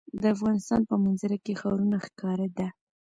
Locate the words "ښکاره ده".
2.05-2.67